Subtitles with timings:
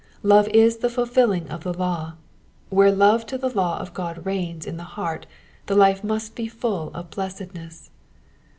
[0.23, 2.13] Love is the fulfilling of the law;
[2.69, 5.27] where love to the law of God reigns in the heart
[5.67, 7.91] the life must be full of blessedness.